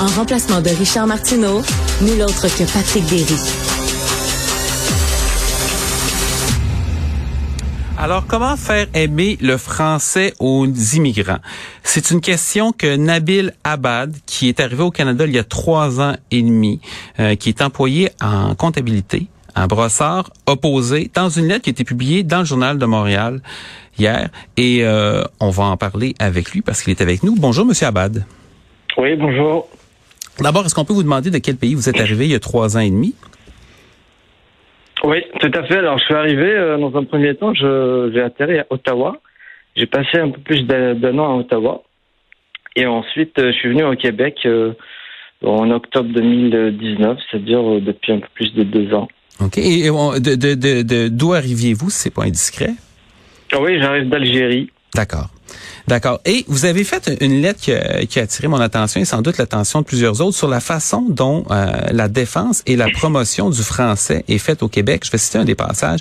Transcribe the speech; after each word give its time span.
En 0.00 0.06
remplacement 0.06 0.62
de 0.62 0.70
Richard 0.70 1.06
Martineau, 1.06 1.60
nul 2.00 2.22
autre 2.22 2.48
que 2.48 2.64
Patrick 2.72 3.04
Derry. 3.04 3.36
Alors, 7.98 8.26
comment 8.26 8.56
faire 8.56 8.86
aimer 8.94 9.36
le 9.42 9.58
français 9.58 10.32
aux 10.38 10.66
immigrants? 10.66 11.40
C'est 11.82 12.12
une 12.12 12.22
question 12.22 12.72
que 12.72 12.96
Nabil 12.96 13.52
Abad, 13.62 14.16
qui 14.24 14.48
est 14.48 14.58
arrivé 14.60 14.82
au 14.82 14.90
Canada 14.90 15.26
il 15.26 15.34
y 15.34 15.38
a 15.38 15.44
trois 15.44 16.00
ans 16.00 16.14
et 16.30 16.40
demi, 16.40 16.80
euh, 17.18 17.34
qui 17.34 17.50
est 17.50 17.60
employé 17.60 18.08
en 18.22 18.54
comptabilité, 18.54 19.26
un 19.54 19.66
brossard 19.66 20.30
opposé 20.46 21.10
dans 21.14 21.28
une 21.28 21.48
lettre 21.48 21.64
qui 21.64 21.68
a 21.68 21.72
été 21.72 21.84
publiée 21.84 22.22
dans 22.22 22.38
le 22.38 22.46
journal 22.46 22.78
de 22.78 22.86
Montréal 22.86 23.42
hier. 23.98 24.30
Et 24.56 24.78
euh, 24.82 25.24
on 25.40 25.50
va 25.50 25.64
en 25.64 25.76
parler 25.76 26.14
avec 26.18 26.52
lui 26.52 26.62
parce 26.62 26.80
qu'il 26.80 26.90
est 26.90 27.02
avec 27.02 27.22
nous. 27.22 27.34
Bonjour, 27.36 27.66
Monsieur 27.66 27.86
Abad. 27.86 28.24
Oui, 28.96 29.14
bonjour. 29.16 29.68
D'abord, 30.40 30.64
est-ce 30.64 30.74
qu'on 30.74 30.84
peut 30.84 30.92
vous 30.92 31.02
demander 31.02 31.30
de 31.30 31.38
quel 31.38 31.56
pays 31.56 31.74
vous 31.74 31.88
êtes 31.88 32.00
arrivé 32.00 32.24
il 32.26 32.32
y 32.32 32.34
a 32.34 32.40
trois 32.40 32.76
ans 32.76 32.80
et 32.80 32.90
demi? 32.90 33.14
Oui, 35.04 35.22
tout 35.40 35.50
à 35.54 35.62
fait. 35.64 35.78
Alors, 35.78 35.98
je 35.98 36.04
suis 36.04 36.14
arrivé, 36.14 36.50
euh, 36.50 36.76
dans 36.78 36.96
un 36.96 37.04
premier 37.04 37.34
temps, 37.34 37.54
j'ai 37.54 38.20
atterri 38.20 38.58
à 38.58 38.66
Ottawa. 38.70 39.20
J'ai 39.76 39.86
passé 39.86 40.18
un 40.18 40.30
peu 40.30 40.40
plus 40.40 40.64
d'un 40.64 41.18
an 41.18 41.36
à 41.36 41.40
Ottawa. 41.40 41.82
Et 42.76 42.86
ensuite, 42.86 43.38
euh, 43.38 43.52
je 43.52 43.56
suis 43.56 43.68
venu 43.70 43.84
au 43.84 43.96
Québec 43.96 44.46
en 45.42 45.70
octobre 45.70 46.10
2019, 46.12 47.18
c'est-à-dire 47.30 47.62
depuis 47.80 48.12
un 48.12 48.18
peu 48.20 48.28
plus 48.34 48.52
de 48.54 48.62
deux 48.62 48.92
ans. 48.94 49.08
OK. 49.40 49.56
Et 49.58 49.88
de, 49.88 50.34
de, 50.34 50.82
de, 50.82 51.08
d'où 51.08 51.32
arriviez-vous, 51.32 51.90
si 51.90 51.98
c'est 51.98 52.14
pas 52.14 52.24
indiscret? 52.24 52.74
Ah 53.52 53.60
oui, 53.60 53.78
j'arrive 53.80 54.08
d'Algérie. 54.08 54.70
D'accord. 54.94 55.28
D'accord. 55.90 56.20
Et 56.24 56.44
vous 56.46 56.66
avez 56.66 56.84
fait 56.84 57.10
une 57.20 57.42
lettre 57.42 57.58
qui 57.60 57.72
a, 57.72 58.22
attiré 58.22 58.46
mon 58.46 58.60
attention 58.60 59.00
et 59.00 59.04
sans 59.04 59.22
doute 59.22 59.38
l'attention 59.38 59.80
de 59.80 59.84
plusieurs 59.84 60.20
autres 60.20 60.36
sur 60.36 60.46
la 60.46 60.60
façon 60.60 61.04
dont 61.08 61.44
euh, 61.50 61.66
la 61.90 62.06
défense 62.06 62.62
et 62.66 62.76
la 62.76 62.88
promotion 62.90 63.50
du 63.50 63.60
français 63.60 64.24
est 64.28 64.38
faite 64.38 64.62
au 64.62 64.68
Québec. 64.68 65.02
Je 65.04 65.10
vais 65.10 65.18
citer 65.18 65.38
un 65.38 65.44
des 65.44 65.56
passages. 65.56 65.98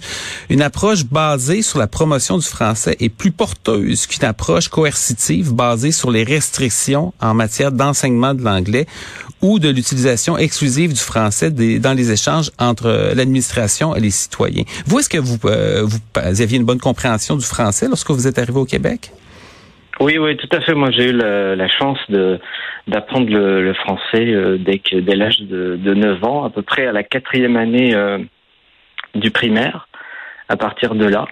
Une 0.50 0.62
approche 0.62 1.06
basée 1.06 1.64
sur 1.64 1.80
la 1.80 1.88
promotion 1.88 2.38
du 2.38 2.46
français 2.46 2.98
est 3.00 3.10
plus 3.10 3.32
porteuse 3.32 4.06
qu'une 4.06 4.26
approche 4.26 4.68
coercitive 4.68 5.54
basée 5.56 5.92
sur 5.92 6.12
les 6.12 6.24
restrictions 6.24 7.12
en 7.20 7.34
matière 7.34 7.72
d'enseignement 7.72 8.36
de 8.36 8.44
l'anglais 8.44 8.86
ou 9.42 9.58
de 9.58 9.70
l'utilisation 9.70 10.38
exclusive 10.38 10.94
du 10.94 11.00
français 11.00 11.50
dans 11.50 11.94
les 11.94 12.12
échanges 12.12 12.52
entre 12.60 13.14
l'administration 13.16 13.96
et 13.96 14.02
les 14.02 14.12
citoyens. 14.12 14.66
Vous, 14.86 15.00
est-ce 15.00 15.10
que 15.10 15.18
vous, 15.18 15.40
euh, 15.46 15.84
vous 15.84 15.98
aviez 16.42 16.60
une 16.60 16.66
bonne 16.66 16.80
compréhension 16.80 17.36
du 17.36 17.46
français 17.46 17.88
lorsque 17.88 18.12
vous 18.12 18.28
êtes 18.28 18.38
arrivé 18.38 18.60
au 18.60 18.66
Québec? 18.66 19.12
Oui, 20.00 20.18
oui, 20.18 20.38
tout 20.38 20.48
à 20.52 20.62
fait. 20.62 20.74
Moi, 20.74 20.92
j'ai 20.92 21.10
eu 21.10 21.14
la, 21.14 21.68
chance 21.68 22.00
de 22.10 22.40
d'apprendre 22.88 23.30
le, 23.30 23.74
français 23.74 24.34
euh, 24.34 24.58
dès 24.58 24.80
que 24.80 24.96
dès 24.96 25.16
l'âge 25.16 25.42
de, 25.42 25.76
de 25.76 25.94
9 25.94 26.24
ans, 26.24 26.44
à 26.46 26.50
peu 26.50 26.62
près 26.62 26.88
à 26.88 26.94
la 26.94 27.04
quatrième 27.04 27.58
année 27.58 27.94
euh, 27.94 28.18
du 29.16 29.30
primaire. 29.32 29.88
À 30.52 30.58
partir 30.58 30.96
de 30.96 31.06
là, 31.06 31.28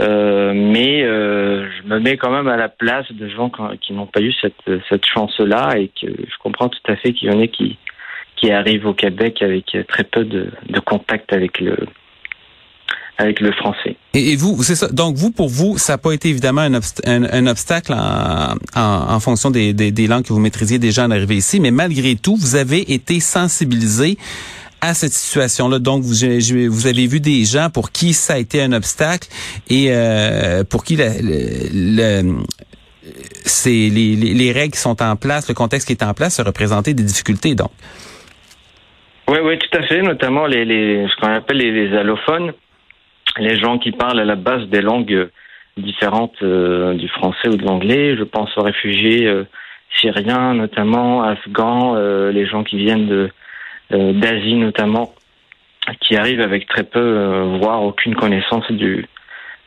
euh, 0.00 0.54
mais 0.54 1.02
je 1.02 1.82
me 1.86 1.98
mets 1.98 2.16
quand 2.16 2.30
même 2.30 2.48
à 2.48 2.56
la 2.56 2.70
place 2.70 3.10
de 3.12 3.28
gens 3.28 3.50
qui 3.82 3.92
n'ont 3.92 4.06
pas 4.06 4.22
eu 4.22 4.32
cette 4.40 4.54
cette 4.88 5.04
chance-là 5.04 5.76
et 5.76 5.88
que 5.88 6.06
je 6.06 6.38
comprends 6.42 6.70
tout 6.70 6.80
à 6.88 6.96
fait 6.96 7.12
qu'il 7.12 7.30
y 7.30 7.36
en 7.36 7.38
ait 7.38 7.48
qui 7.48 7.76
qui 8.36 8.50
arrivent 8.50 8.86
au 8.86 8.94
Québec 8.94 9.42
avec 9.42 9.76
très 9.88 10.04
peu 10.04 10.24
de, 10.24 10.50
de 10.70 10.80
contact 10.80 11.34
avec 11.34 11.60
le 11.60 11.76
avec 13.18 13.40
le 13.40 13.52
français. 13.52 13.96
Et, 14.14 14.36
vous, 14.36 14.62
c'est 14.62 14.74
ça. 14.74 14.88
Donc 14.88 15.16
vous, 15.16 15.30
pour 15.30 15.48
vous, 15.48 15.78
ça 15.78 15.94
n'a 15.94 15.98
pas 15.98 16.12
été 16.12 16.28
évidemment 16.28 16.62
un, 16.62 16.74
un, 17.06 17.46
obstacle 17.46 17.92
en, 17.92 18.54
en, 18.74 19.14
en 19.14 19.20
fonction 19.20 19.50
des, 19.50 19.72
des, 19.72 19.90
des, 19.90 20.06
langues 20.06 20.24
que 20.24 20.32
vous 20.32 20.40
maîtrisiez 20.40 20.78
déjà 20.78 21.04
en 21.04 21.10
arrivée 21.10 21.36
ici, 21.36 21.60
mais 21.60 21.70
malgré 21.70 22.16
tout, 22.16 22.36
vous 22.36 22.56
avez 22.56 22.92
été 22.92 23.20
sensibilisé 23.20 24.18
à 24.80 24.94
cette 24.94 25.12
situation-là. 25.12 25.78
Donc, 25.78 26.02
vous, 26.02 26.14
vous 26.70 26.86
avez 26.86 27.06
vu 27.06 27.20
des 27.20 27.44
gens 27.44 27.70
pour 27.70 27.90
qui 27.90 28.12
ça 28.12 28.34
a 28.34 28.38
été 28.38 28.62
un 28.62 28.72
obstacle 28.72 29.28
et 29.70 29.86
euh, 29.88 30.64
pour 30.64 30.84
qui 30.84 30.96
le, 30.96 31.08
le, 31.72 32.34
c'est 33.44 33.70
les, 33.70 34.16
les, 34.16 34.34
les, 34.34 34.52
règles 34.52 34.74
qui 34.74 34.80
sont 34.80 35.02
en 35.02 35.16
place, 35.16 35.48
le 35.48 35.54
contexte 35.54 35.86
qui 35.86 35.94
est 35.94 36.02
en 36.02 36.12
place, 36.12 36.36
se 36.36 36.42
représenter 36.42 36.92
des 36.92 37.02
difficultés, 37.02 37.54
donc. 37.54 37.70
Oui, 39.28 39.38
oui, 39.42 39.58
tout 39.58 39.76
à 39.76 39.82
fait, 39.82 40.02
notamment 40.02 40.46
les, 40.46 40.64
les 40.64 41.06
ce 41.08 41.20
qu'on 41.20 41.32
appelle 41.32 41.56
les 41.56 41.96
allophones 41.96 42.52
les 43.38 43.58
gens 43.58 43.78
qui 43.78 43.92
parlent 43.92 44.20
à 44.20 44.24
la 44.24 44.36
base 44.36 44.66
des 44.68 44.80
langues 44.80 45.28
différentes 45.76 46.42
euh, 46.42 46.94
du 46.94 47.08
français 47.08 47.48
ou 47.48 47.56
de 47.56 47.64
l'anglais. 47.64 48.16
Je 48.16 48.24
pense 48.24 48.56
aux 48.56 48.62
réfugiés 48.62 49.26
euh, 49.26 49.44
syriens 50.00 50.54
notamment, 50.54 51.22
afghans, 51.22 51.94
euh, 51.96 52.32
les 52.32 52.46
gens 52.46 52.64
qui 52.64 52.76
viennent 52.76 53.30
d'Asie 53.90 54.56
notamment, 54.56 55.14
qui 56.00 56.16
arrivent 56.16 56.40
avec 56.40 56.66
très 56.66 56.82
peu, 56.82 57.42
voire 57.60 57.82
aucune 57.82 58.16
connaissance 58.16 58.70
du 58.72 59.06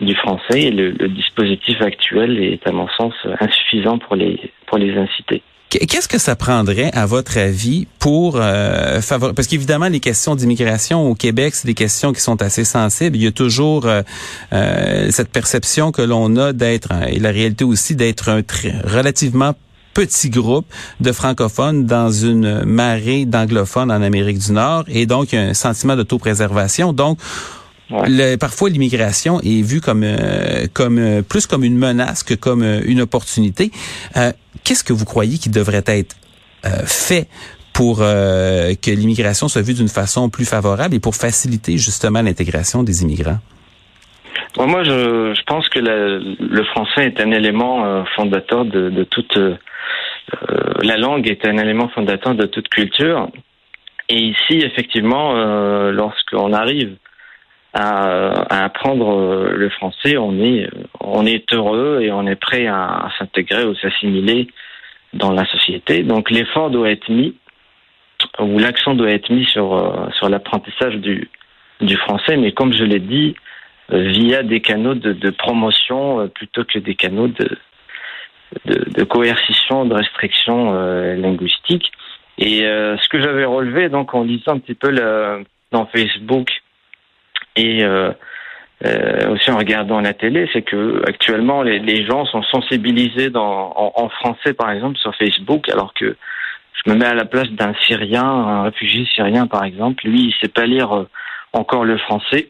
du 0.02 0.16
français. 0.16 0.64
Et 0.64 0.72
le, 0.72 0.92
le 0.92 1.08
dispositif 1.08 1.82
actuel 1.82 2.42
est 2.44 2.68
à 2.68 2.74
mon 2.74 2.90
sens 2.90 3.14
insuffisant 3.40 3.98
pour 3.98 4.18
les 4.18 4.52
pour 4.66 4.78
les 4.78 4.98
inciter. 4.98 5.42
Qu'est-ce 5.70 6.08
que 6.08 6.18
ça 6.18 6.36
prendrait, 6.36 6.90
à 6.94 7.06
votre 7.06 7.38
avis, 7.38 7.86
pour 8.00 8.38
euh, 8.38 9.02
favoriser... 9.02 9.36
Parce 9.36 9.48
qu'évidemment, 9.48 9.88
les 9.88 10.00
questions 10.00 10.36
d'immigration 10.36 11.08
au 11.08 11.14
Québec, 11.14 11.54
c'est 11.54 11.68
des 11.68 11.76
questions 11.76 12.12
qui 12.12 12.22
sont 12.22 12.42
assez 12.42 12.66
sensibles. 12.66 13.16
Il 13.16 13.22
y 13.22 13.28
a 13.28 13.32
toujours 13.32 13.86
euh, 13.86 14.02
euh, 14.52 15.12
cette 15.12 15.30
perception 15.30 15.92
que 15.92 16.02
l'on 16.02 16.36
a 16.38 16.54
d'être, 16.54 16.90
et 17.08 17.20
la 17.20 17.30
réalité 17.30 17.66
aussi, 17.66 17.96
d'être 17.96 18.30
un 18.30 18.42
relativement 18.84 19.54
petit 19.94 20.32
groupe 20.32 20.66
de 21.02 21.12
francophones 21.12 21.86
dans 21.86 22.10
une 22.10 22.64
marée 22.64 23.26
d'anglophones 23.26 23.92
en 23.92 24.02
Amérique 24.02 24.40
du 24.40 24.54
Nord. 24.54 24.86
Et 24.88 25.06
donc, 25.06 25.34
il 25.34 25.36
y 25.36 25.40
a 25.40 25.44
un 25.44 25.54
sentiment 25.54 25.96
d'autopréservation. 25.96 26.94
Donc, 26.94 27.20
parfois, 28.40 28.70
l'immigration 28.70 29.40
est 29.42 29.62
vue 29.62 29.82
comme 29.82 30.04
euh, 30.04 30.68
comme 30.74 31.00
euh, 31.00 31.22
plus 31.22 31.48
comme 31.48 31.64
une 31.64 31.78
menace 31.78 32.24
que 32.24 32.34
comme 32.34 32.64
euh, 32.64 32.82
une 32.86 33.02
opportunité. 33.02 33.72
Qu'est-ce 34.64 34.84
que 34.84 34.94
vous 34.94 35.06
croyez 35.06 35.38
qui 35.38 35.50
devrait 35.50 35.84
être 35.86 36.16
fait 36.86 37.28
pour 37.74 38.00
que 38.00 38.92
l'immigration 38.92 39.48
soit 39.48 39.62
vue 39.62 39.74
d'une 39.74 39.88
façon 39.88 40.30
plus 40.30 40.46
favorable 40.46 40.96
et 40.96 41.00
pour 41.00 41.16
faciliter 41.16 41.78
justement 41.78 42.22
l'intégration 42.22 42.84
des 42.84 43.04
immigrants? 43.04 43.40
moi, 44.58 44.84
je, 44.84 45.34
je, 45.34 45.44
pense 45.44 45.70
que 45.70 45.80
le 45.80 46.64
français 46.66 47.06
est 47.06 47.22
un 47.22 47.32
élément 47.32 48.04
fondateur 48.16 48.66
de, 48.66 48.90
de 48.90 49.04
toute 49.06 49.38
la 50.82 50.98
langue 50.98 51.28
est 51.28 51.46
un 51.46 51.58
élément 51.58 51.88
fondateur 51.90 52.36
de 52.36 52.46
toute 52.46 52.68
culture. 52.68 53.30
Et 54.10 54.20
ici, 54.20 54.58
effectivement, 54.58 55.34
lorsqu'on 55.92 56.52
arrive 56.52 56.98
à, 57.74 58.64
apprendre 58.66 59.16
euh, 59.16 59.54
le 59.56 59.70
français, 59.70 60.18
on 60.18 60.40
est, 60.42 60.70
on 61.00 61.26
est 61.26 61.54
heureux 61.54 62.00
et 62.02 62.12
on 62.12 62.26
est 62.26 62.36
prêt 62.36 62.68
à, 62.68 63.10
s'intégrer 63.18 63.66
ou 63.66 63.76
s'assimiler 63.76 64.48
dans 65.14 65.32
la 65.32 65.46
société. 65.46 66.04
Donc 66.04 66.30
l'effort 66.32 66.70
doit 66.70 66.90
être 66.90 67.10
mis, 67.10 67.36
ou 68.40 68.58
l'accent 68.58 68.96
doit 68.96 69.12
être 69.12 69.30
mis 69.30 69.46
sur, 69.46 69.74
euh, 69.74 70.10
sur 70.18 70.30
l'apprentissage 70.30 70.96
du, 70.96 71.30
du 71.82 71.96
français, 71.98 72.38
mais 72.38 72.52
comme 72.52 72.74
je 72.74 72.84
l'ai 72.84 73.00
dit, 73.00 73.36
euh, 73.92 74.10
via 74.10 74.44
des 74.44 74.62
canaux 74.62 74.96
de, 74.96 75.14
de 75.14 75.30
promotion 75.30 76.28
plutôt 76.30 76.64
que 76.64 76.80
des 76.80 76.96
canaux 76.96 77.28
de, 77.28 77.58
de, 78.66 78.90
de 78.90 79.04
coercition, 79.04 79.86
de 79.86 79.94
restriction 79.94 80.74
linguistique. 81.16 81.92
Et 82.40 82.62
ce 82.62 83.08
que 83.10 83.22
j'avais 83.22 83.46
relevé 83.46 83.90
donc 83.90 84.16
en 84.16 84.24
lisant 84.24 84.54
un 84.54 84.60
petit 84.60 84.74
peu 84.74 84.90
le, 84.90 85.44
dans 85.72 85.86
Facebook 85.88 86.50
et 87.60 87.84
euh, 87.84 88.12
euh, 88.86 89.34
aussi 89.34 89.52
en 89.52 89.58
regardant 89.58 90.00
la 90.00 90.14
télé, 90.14 90.50
c'est 90.54 90.62
que 90.62 91.02
actuellement 91.08 91.62
les, 91.64 92.06
gens 92.06 92.26
sont 92.26 92.44
sensibilisés 92.44 93.30
en, 93.36 94.10
français 94.10 94.54
par 94.54 94.72
exemple 94.72 94.98
sur 94.98 95.14
Facebook, 95.16 95.68
alors 95.70 95.94
que 95.94 96.16
je 96.74 96.92
me 96.92 96.96
mets 96.96 97.06
à 97.06 97.14
la 97.14 97.26
place 97.26 97.50
d'un 97.52 97.74
Syrien, 97.86 98.24
un 98.24 98.64
réfugié 98.64 99.06
syrien 99.14 99.48
par 99.48 99.66
exemple, 99.66 100.08
lui 100.08 100.28
il 100.28 100.34
sait 100.42 100.48
pas 100.52 100.66
lire 100.66 100.96
euh, 100.96 101.10
encore 101.52 101.84
le 101.84 101.98
français, 101.98 102.50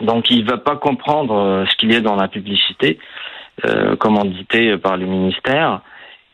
donc 0.00 0.30
il 0.30 0.44
va 0.44 0.58
pas 0.58 0.76
comprendre 0.76 1.64
ce 1.68 1.76
qu'il 1.76 1.92
y 1.92 1.96
a 1.96 2.00
dans 2.00 2.14
la 2.14 2.28
publicité, 2.28 2.98
euh, 3.64 3.96
par 3.96 4.96
le 4.96 5.06
ministère. 5.06 5.80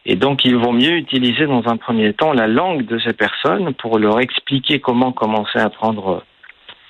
Et 0.06 0.16
donc, 0.16 0.44
il 0.44 0.56
vaut 0.56 0.72
mieux 0.72 0.96
utiliser 0.96 1.46
dans 1.46 1.62
un 1.66 1.78
premier 1.78 2.12
temps 2.12 2.34
la 2.34 2.46
langue 2.46 2.84
de 2.84 2.98
ces 2.98 3.14
personnes 3.14 3.72
pour 3.74 3.98
leur 3.98 4.20
expliquer 4.20 4.80
comment 4.80 5.12
commencer 5.12 5.58
à 5.58 5.64
apprendre 5.64 6.22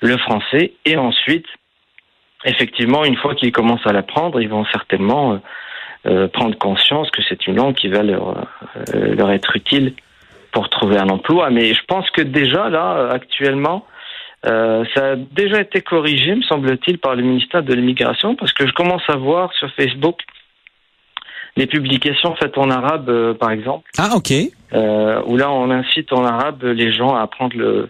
le 0.05 0.17
français 0.17 0.73
et 0.85 0.97
ensuite, 0.97 1.45
effectivement, 2.45 3.03
une 3.03 3.17
fois 3.17 3.35
qu'ils 3.35 3.51
commencent 3.51 3.85
à 3.85 3.93
l'apprendre, 3.93 4.41
ils 4.41 4.49
vont 4.49 4.65
certainement 4.65 5.33
euh, 5.33 5.37
euh, 6.07 6.27
prendre 6.27 6.57
conscience 6.57 7.09
que 7.11 7.21
c'est 7.27 7.47
une 7.47 7.55
langue 7.55 7.75
qui 7.75 7.87
va 7.87 8.03
leur, 8.03 8.45
euh, 8.93 9.15
leur 9.15 9.31
être 9.31 9.55
utile 9.55 9.93
pour 10.51 10.69
trouver 10.69 10.97
un 10.97 11.09
emploi. 11.09 11.49
Mais 11.49 11.73
je 11.73 11.81
pense 11.87 12.09
que 12.11 12.21
déjà, 12.21 12.69
là, 12.69 13.09
actuellement, 13.11 13.85
ça 14.43 15.13
a 15.13 15.15
déjà 15.15 15.59
été 15.59 15.81
corrigé, 15.81 16.35
me 16.35 16.43
semble-t-il, 16.43 16.99
par 16.99 17.15
le 17.15 17.23
ministère 17.23 17.63
de 17.63 17.73
l'immigration, 17.73 18.35
parce 18.35 18.53
que 18.53 18.67
je 18.67 18.73
commence 18.73 19.01
à 19.07 19.15
voir 19.15 19.51
sur 19.53 19.71
Facebook 19.71 20.19
les 21.57 21.65
publications 21.65 22.35
faites 22.35 22.55
en 22.59 22.69
arabe, 22.69 23.33
par 23.39 23.49
exemple. 23.49 23.89
Ah, 23.97 24.11
ok. 24.15 24.31
où 25.25 25.35
là, 25.35 25.51
on 25.51 25.71
incite 25.71 26.13
en 26.13 26.23
arabe 26.23 26.63
les 26.63 26.93
gens 26.93 27.15
à 27.15 27.21
apprendre 27.21 27.57
le 27.57 27.89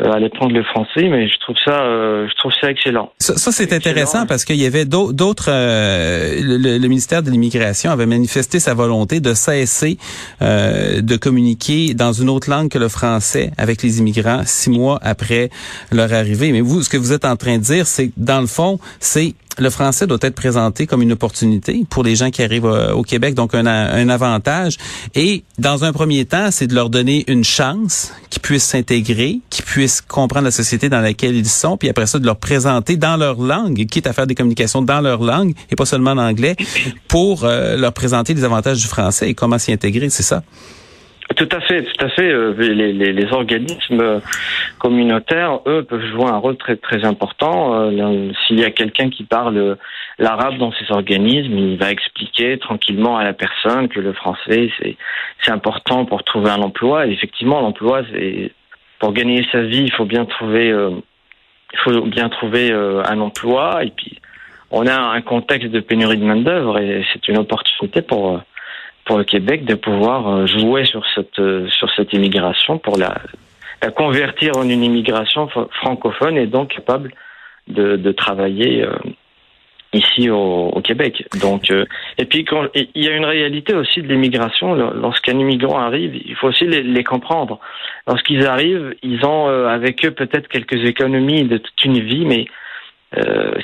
euh, 0.00 0.10
aller 0.10 0.30
prendre 0.30 0.54
le 0.54 0.64
français, 0.64 1.08
mais 1.10 1.28
je 1.28 1.38
trouve 1.38 1.54
ça, 1.62 1.82
euh, 1.82 2.26
je 2.26 2.34
trouve 2.36 2.50
ça 2.58 2.70
excellent. 2.70 3.12
Ça, 3.18 3.36
ça 3.36 3.52
c'est 3.52 3.74
intéressant 3.74 4.26
parce 4.26 4.46
qu'il 4.46 4.56
y 4.56 4.64
avait 4.64 4.86
d'autres. 4.86 5.50
Euh, 5.50 6.40
le, 6.40 6.88
ministère 6.88 7.22
de 7.22 7.30
l'immigration 7.30 7.90
avait 7.90 8.06
manifesté 8.06 8.58
sa 8.58 8.72
volonté 8.72 9.20
de 9.20 9.34
cesser 9.34 9.98
de 10.40 11.16
communiquer 11.16 11.94
dans 11.94 12.12
une 12.12 12.30
autre 12.30 12.50
langue 12.50 12.70
que 12.70 12.78
le 12.78 12.88
français 12.88 13.50
avec 13.58 13.82
les 13.82 13.98
immigrants 13.98 14.42
six 14.44 14.70
mois 14.70 14.98
après 15.02 15.50
leur 15.90 16.12
arrivée. 16.12 16.52
Mais 16.52 16.62
vous, 16.62 16.82
ce 16.82 16.88
que 16.88 16.96
vous 16.96 17.12
êtes 17.12 17.26
en 17.26 17.36
train 17.36 17.58
de 17.58 17.62
dire, 17.62 17.86
c'est 17.86 18.10
dans 18.16 18.40
le 18.40 18.46
fond, 18.46 18.78
c'est 18.98 19.34
le 19.58 19.70
français 19.70 20.06
doit 20.06 20.18
être 20.22 20.34
présenté 20.34 20.86
comme 20.86 21.02
une 21.02 21.12
opportunité 21.12 21.84
pour 21.90 22.02
les 22.02 22.16
gens 22.16 22.30
qui 22.30 22.42
arrivent 22.42 22.66
euh, 22.66 22.92
au 22.92 23.02
Québec, 23.02 23.34
donc 23.34 23.54
un, 23.54 23.66
un 23.66 24.08
avantage. 24.08 24.76
Et 25.14 25.44
dans 25.58 25.84
un 25.84 25.92
premier 25.92 26.24
temps, 26.24 26.50
c'est 26.50 26.66
de 26.66 26.74
leur 26.74 26.90
donner 26.90 27.24
une 27.28 27.44
chance, 27.44 28.12
qu'ils 28.30 28.42
puissent 28.42 28.64
s'intégrer, 28.64 29.40
qu'ils 29.50 29.64
puissent 29.64 30.00
comprendre 30.00 30.44
la 30.44 30.50
société 30.50 30.88
dans 30.88 31.00
laquelle 31.00 31.36
ils 31.36 31.48
sont, 31.48 31.76
puis 31.76 31.88
après 31.88 32.06
ça, 32.06 32.18
de 32.18 32.26
leur 32.26 32.36
présenter 32.36 32.96
dans 32.96 33.16
leur 33.16 33.40
langue, 33.40 33.86
quitte 33.86 34.06
à 34.06 34.12
faire 34.12 34.26
des 34.26 34.34
communications 34.34 34.82
dans 34.82 35.00
leur 35.00 35.22
langue 35.22 35.54
et 35.70 35.76
pas 35.76 35.86
seulement 35.86 36.12
en 36.12 36.18
anglais, 36.18 36.56
pour 37.08 37.44
euh, 37.44 37.76
leur 37.76 37.92
présenter 37.92 38.34
les 38.34 38.44
avantages 38.44 38.80
du 38.80 38.86
français 38.86 39.28
et 39.28 39.34
comment 39.34 39.58
s'y 39.58 39.72
intégrer, 39.72 40.10
c'est 40.10 40.22
ça? 40.22 40.42
Tout 41.36 41.48
à 41.52 41.60
fait, 41.60 41.82
tout 41.82 42.04
à 42.04 42.08
fait. 42.08 42.30
Euh, 42.30 42.52
les, 42.58 43.32
organismes 43.32 44.20
communautaires, 44.78 45.60
eux, 45.66 45.84
peuvent 45.84 46.04
jouer 46.10 46.26
un 46.26 46.38
rôle 46.38 46.56
très 46.56 47.04
important. 47.04 47.74
Euh, 47.74 48.30
s'il 48.46 48.58
y 48.58 48.64
a 48.64 48.70
quelqu'un 48.70 49.08
qui 49.08 49.24
parle 49.24 49.76
l'arabe 50.18 50.58
dans 50.58 50.72
ces 50.72 50.90
organismes, 50.90 51.56
il 51.56 51.78
va 51.78 51.90
expliquer 51.90 52.58
tranquillement 52.58 53.16
à 53.16 53.24
la 53.24 53.32
personne 53.32 53.88
que 53.88 54.00
le 54.00 54.12
français 54.12 54.70
c'est 55.42 55.50
important 55.50 56.04
pour 56.04 56.24
trouver 56.24 56.50
un 56.50 56.60
emploi. 56.60 57.06
Et 57.06 57.12
effectivement, 57.12 57.60
l'emploi, 57.60 58.02
c'est 58.12 58.52
pour 58.98 59.12
gagner 59.12 59.46
sa 59.52 59.62
vie, 59.62 59.82
il 59.82 59.92
faut 59.92 60.04
bien 60.04 60.24
trouver 60.24 60.70
euh, 60.70 60.90
il 61.72 61.78
faut 61.78 62.02
bien 62.02 62.28
trouver 62.28 62.70
un 62.72 63.18
emploi. 63.20 63.84
Et 63.84 63.90
puis, 63.90 64.20
on 64.70 64.86
a 64.86 64.94
un 64.94 65.20
contexte 65.22 65.70
de 65.70 65.80
pénurie 65.80 66.18
de 66.18 66.24
main 66.24 66.36
d'œuvre 66.36 66.78
et 66.78 67.04
c'est 67.12 67.28
une 67.28 67.38
opportunité 67.38 68.02
pour 68.02 68.42
pour 69.12 69.18
le 69.18 69.24
Québec 69.24 69.66
de 69.66 69.74
pouvoir 69.74 70.26
euh, 70.26 70.46
jouer 70.46 70.86
sur 70.86 71.04
cette 71.14 71.38
euh, 71.38 71.68
sur 71.68 71.90
cette 71.94 72.14
immigration 72.14 72.78
pour 72.78 72.96
la, 72.96 73.14
la 73.82 73.90
convertir 73.90 74.56
en 74.56 74.66
une 74.66 74.82
immigration 74.82 75.48
francophone 75.48 76.38
et 76.38 76.46
donc 76.46 76.68
capable 76.68 77.12
de, 77.68 77.96
de 77.96 78.12
travailler 78.12 78.82
euh, 78.82 78.96
ici 79.92 80.30
au, 80.30 80.80
Québec. 80.82 81.28
Donc 81.42 81.70
et 82.16 82.24
puis 82.24 82.46
quand 82.46 82.68
il 82.74 82.88
y 82.94 83.06
a 83.06 83.14
une 83.14 83.26
réalité 83.26 83.74
aussi 83.74 84.00
de 84.00 84.08
l'immigration 84.08 84.74
lorsqu'un 84.74 85.38
immigrant 85.38 85.78
arrive, 85.78 86.16
il 86.16 86.34
faut 86.34 86.48
aussi 86.48 86.64
les 86.66 87.04
comprendre. 87.04 87.60
Lorsqu'ils 88.06 88.46
arrivent, 88.46 88.94
ils 89.02 89.26
ont 89.26 89.46
avec 89.68 90.06
eux 90.06 90.12
peut-être 90.12 90.48
quelques 90.48 90.82
économies 90.88 91.44
de 91.44 91.58
toute 91.58 91.84
une 91.84 92.00
vie, 92.00 92.24
mais 92.24 92.46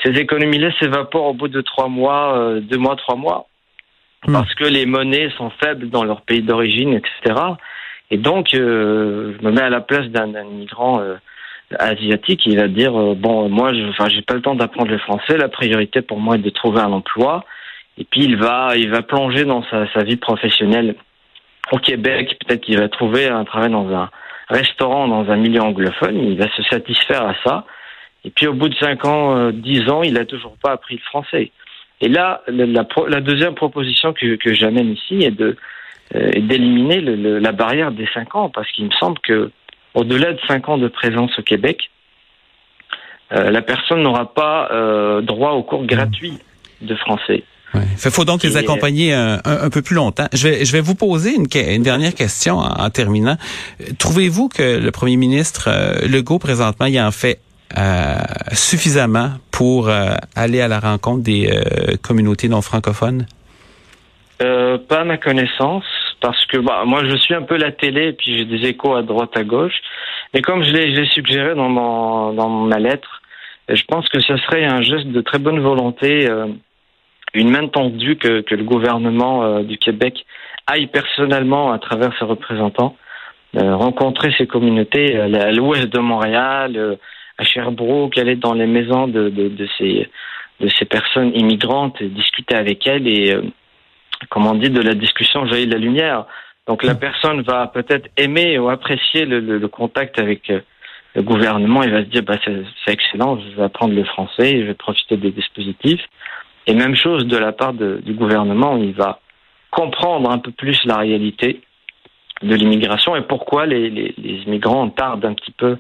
ces 0.05 0.11
économies-là 0.11 0.71
s'évaporent 0.79 1.29
au 1.29 1.33
bout 1.33 1.49
de 1.49 1.63
trois 1.63 1.89
mois, 1.89 2.59
deux 2.61 2.77
mois, 2.77 2.97
trois 2.97 3.17
mois. 3.17 3.49
Hmm. 4.27 4.33
parce 4.33 4.53
que 4.55 4.65
les 4.65 4.85
monnaies 4.85 5.31
sont 5.37 5.51
faibles 5.63 5.91
dans 5.91 6.03
leur 6.03 6.23
pays 6.23 6.43
d'origine, 6.43 6.95
etc. 6.95 7.41
Et 8.11 8.17
donc, 8.17 8.55
euh, 8.55 9.35
je 9.39 9.47
me 9.47 9.53
mets 9.53 9.63
à 9.63 9.71
la 9.71 9.81
place 9.81 10.07
d'un 10.07 10.27
migrant 10.45 11.01
euh, 11.01 11.17
asiatique, 11.79 12.45
il 12.47 12.59
va 12.59 12.67
dire 12.67 12.99
euh, 12.99 13.15
bon, 13.15 13.49
moi, 13.49 13.73
enfin, 13.91 14.09
j'ai 14.09 14.23
pas 14.23 14.35
le 14.35 14.43
temps 14.43 14.55
d'apprendre 14.55 14.91
le 14.91 14.99
français. 14.99 15.37
La 15.37 15.49
priorité 15.49 16.03
pour 16.03 16.19
moi 16.19 16.37
est 16.37 16.39
de 16.39 16.51
trouver 16.51 16.81
un 16.81 16.93
emploi. 16.93 17.45
Et 17.97 18.05
puis 18.05 18.23
il 18.23 18.37
va, 18.37 18.77
il 18.77 18.91
va 18.91 19.03
plonger 19.03 19.45
dans 19.45 19.63
sa, 19.65 19.91
sa 19.93 20.03
vie 20.03 20.17
professionnelle 20.17 20.97
au 21.71 21.79
Québec. 21.79 22.37
Peut-être 22.45 22.63
qu'il 22.63 22.79
va 22.79 22.89
trouver 22.89 23.29
un 23.29 23.45
travail 23.45 23.71
dans 23.71 23.89
un 23.93 24.09
restaurant 24.49 25.07
dans 25.09 25.31
un 25.31 25.37
milieu 25.37 25.61
anglophone. 25.61 26.17
Il 26.17 26.39
va 26.39 26.49
se 26.57 26.63
satisfaire 26.63 27.27
à 27.27 27.35
ça. 27.45 27.67
Et 28.25 28.31
puis 28.31 28.47
au 28.47 28.55
bout 28.55 28.69
de 28.69 28.75
cinq 28.77 29.05
ans, 29.05 29.51
dix 29.51 29.89
ans, 29.91 30.03
il 30.03 30.17
a 30.17 30.25
toujours 30.25 30.57
pas 30.63 30.73
appris 30.73 30.95
le 30.95 31.03
français. 31.03 31.51
Et 32.01 32.09
là, 32.09 32.43
la, 32.47 32.87
la, 33.09 33.21
deuxième 33.21 33.55
proposition 33.55 34.13
que, 34.13 34.37
que 34.37 34.55
j'amène 34.55 34.93
ici 34.93 35.23
est 35.23 35.33
de 35.33 35.57
euh, 36.15 36.31
d'éliminer 36.41 37.01
la 37.01 37.53
barrière 37.53 37.93
des 37.93 38.09
cinq 38.15 38.35
ans, 38.35 38.49
parce 38.49 38.71
qu'il 38.73 38.87
me 38.87 38.91
semble 38.93 39.19
que 39.19 39.51
au-delà 39.95 40.33
de 40.33 40.39
cinq 40.47 40.69
ans 40.69 40.79
de 40.79 40.89
présence 40.89 41.37
au 41.39 41.43
Québec, 41.43 41.91
euh, 43.33 43.51
la 43.51 43.63
personne 43.63 44.03
n'aura 44.03 44.33
pas 44.33 44.71
euh, 44.73 45.21
droit 45.21 45.51
au 45.53 45.63
cours 45.63 45.85
gratuit 45.85 46.39
de 46.81 46.95
français. 46.95 47.43
Il 47.75 48.11
faut 48.11 48.25
donc 48.25 48.43
les 48.43 48.57
accompagner 48.57 49.13
un, 49.13 49.41
un, 49.45 49.69
peu 49.69 49.83
plus 49.83 49.95
longtemps. 49.95 50.29
Je 50.33 50.49
vais, 50.49 50.65
je 50.65 50.73
vais 50.73 50.81
vous 50.81 50.95
poser 50.95 51.35
une, 51.35 51.47
une 51.55 51.83
dernière 51.83 52.15
question 52.15 52.57
en, 52.57 52.89
terminant. 52.89 53.37
Trouvez-vous 53.99 54.49
que 54.49 54.79
le 54.79 54.91
premier 54.91 55.17
ministre 55.17 55.69
Legault, 56.07 56.39
présentement, 56.39 56.87
il 56.87 56.99
en 56.99 57.11
fait 57.11 57.41
euh, 57.77 58.17
suffisamment 58.53 59.33
pour 59.59 59.89
euh, 59.89 60.15
aller 60.37 60.61
à 60.61 60.69
la 60.69 60.79
rencontre 60.79 61.25
des 61.25 61.51
euh, 61.51 61.97
communautés 62.01 62.49
non 62.49 62.63
francophones? 62.63 63.27
pas 64.39 65.01
à 65.01 65.05
ma 65.05 65.17
connaissance, 65.17 65.85
parce 66.21 66.47
que 66.47 66.59
bah, 66.59 66.85
moi 66.87 67.03
je 67.05 67.17
suis 67.17 67.35
un 67.35 67.43
peu 67.43 67.57
la 67.57 67.73
télé 67.73 68.11
et 68.11 68.13
puis 68.13 68.39
j'ai 68.39 68.45
des 68.45 68.69
échos 68.69 68.95
à 68.95 69.03
droite 69.03 69.37
à 69.37 69.43
gauche. 69.43 69.75
Mais 70.33 70.43
comme 70.43 70.63
je 70.63 70.71
l'ai 70.71 71.07
suggéré 71.07 71.57
dans, 71.57 71.69
ma 71.69 72.79
lettre, 72.79 73.21
je 73.69 73.83
pense 73.89 74.09
que 74.09 74.21
ce 74.21 74.37
serait 74.37 74.65
un 74.65 74.81
geste 74.81 75.09
de 75.09 75.21
très 75.23 75.41
bonne 75.41 75.59
volonté, 75.59 76.29
une 77.35 77.51
main 77.51 77.67
tendue 77.67 78.15
que, 78.15 78.43
que 78.43 78.55
le 78.55 78.63
gouvernement 78.63 79.61
du 79.65 79.77
Québec 79.77 80.25
aille 80.69 80.87
personnellement 80.87 81.73
à 81.73 81.81
travers 81.81 82.17
ses 82.21 82.25
représentants 82.25 82.95
rencontrer 83.57 84.33
ces 84.39 84.47
communautés 84.47 85.19
à 85.19 85.51
l'ouest 85.51 85.89
de 85.89 85.99
Montréal 85.99 86.99
à 87.39 87.45
Sherbrooke, 87.45 88.19
aller 88.19 88.37
dans 88.37 88.53
les 88.53 88.67
maisons 88.67 89.07
de, 89.07 89.31
de, 89.31 89.49
de, 89.49 89.69
ces, 89.79 90.09
de 90.61 90.69
ces 90.69 90.85
personnes 90.85 91.33
immigrantes, 91.35 92.03
discuter 92.03 92.57
avec 92.57 92.87
elles 92.87 93.07
et, 93.07 93.33
euh, 93.33 93.43
comme 94.29 94.47
on 94.47 94.55
dit, 94.55 94.71
de 94.71 94.83
la 94.83 94.95
discussion 94.95 95.47
jaillit 95.47 95.67
la 95.67 95.79
lumière. 95.79 96.27
Donc 96.67 96.83
la 96.83 96.95
personne 96.95 97.41
va 97.43 97.67
peut-être 97.69 98.11
aimer 98.19 98.59
ou 98.59 98.69
apprécier 98.69 99.25
le, 99.25 99.41
le, 99.41 99.69
contact 99.69 100.21
avec 100.21 100.51
euh, 100.51 100.61
le 101.15 101.23
gouvernement 101.23 101.83
et 101.83 101.89
va 101.89 102.01
se 102.01 102.09
dire 102.09 102.23
bah, 102.23 102.35
c'est 102.45 102.93
excellent, 102.93 103.39
je 103.41 103.57
vais 103.57 103.63
apprendre 103.63 103.95
le 103.95 104.05
français, 104.05 104.61
je 104.61 104.67
vais 104.67 104.75
profiter 104.75 105.17
des 105.17 105.31
dispositifs. 105.31 106.03
Et 106.67 106.75
même 106.75 106.95
chose 106.95 107.27
de 107.27 107.39
la 107.39 107.53
part 107.53 107.73
de, 107.73 108.03
du 108.05 108.13
gouvernement, 108.13 108.77
il 108.77 108.93
va 108.93 109.21
comprendre 109.71 110.31
un 110.31 110.39
peu 110.39 110.51
plus 110.51 110.79
la 110.85 110.97
réalité 110.97 111.63
de 112.43 112.55
l'immigration 112.55 113.17
et 113.17 113.23
pourquoi 113.23 113.65
les, 113.65 113.89
les, 113.89 114.15
les 114.19 114.43
immigrants 114.43 114.91
tardent 114.91 115.25
un 115.25 115.35
petit 115.35 115.53
peu 115.53 115.79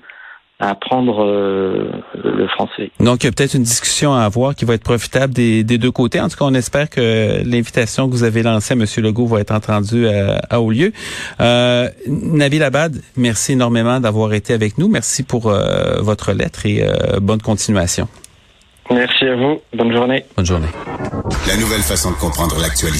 à 0.61 0.71
apprendre 0.71 1.25
euh, 1.25 1.91
le 2.15 2.49
français. 2.49 2.91
Donc, 2.99 3.23
il 3.23 3.27
y 3.27 3.29
a 3.29 3.33
peut-être 3.33 3.55
une 3.55 3.63
discussion 3.63 4.13
à 4.13 4.23
avoir 4.23 4.55
qui 4.57 4.65
va 4.65 4.75
être 4.75 4.83
profitable 4.83 5.33
des, 5.33 5.63
des 5.63 5.79
deux 5.79 5.93
côtés. 5.93 6.21
En 6.21 6.29
tout 6.29 6.37
cas, 6.37 6.47
on 6.47 6.55
espère 6.55 6.91
que 6.91 7.43
l'invitation 7.45 8.09
que 8.09 8.13
vous 8.13 8.25
avez 8.25 8.43
lancée 8.43 8.75
à 8.75 8.77
M. 8.77 8.85
Legault 8.99 9.27
va 9.27 9.41
être 9.41 9.53
entendue 9.53 10.09
à, 10.09 10.41
à 10.51 10.61
haut 10.61 10.71
lieu. 10.73 10.93
Euh, 11.41 11.89
Nabil 12.09 12.63
Abad, 12.63 13.01
merci 13.17 13.53
énormément 13.53 14.01
d'avoir 14.01 14.33
été 14.33 14.53
avec 14.53 14.79
nous. 14.79 14.89
Merci 14.89 15.23
pour 15.23 15.47
euh, 15.47 16.01
votre 16.01 16.33
lettre 16.33 16.67
et 16.67 16.83
euh, 16.83 17.21
bonne 17.21 17.41
continuation. 17.43 18.09
Merci 18.91 19.27
à 19.27 19.37
vous. 19.37 19.61
Bonne 19.77 19.93
journée. 19.93 20.25
Bonne 20.35 20.47
journée. 20.47 20.69
La 21.47 21.57
nouvelle 21.57 21.83
façon 21.83 22.11
de 22.11 22.17
comprendre 22.17 22.57
l'actualité. 22.59 22.97